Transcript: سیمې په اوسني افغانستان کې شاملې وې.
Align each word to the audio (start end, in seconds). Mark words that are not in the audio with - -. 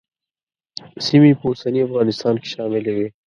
سیمې 1.07 1.31
په 1.39 1.43
اوسني 1.49 1.81
افغانستان 1.87 2.35
کې 2.41 2.47
شاملې 2.53 2.91
وې. 2.95 3.07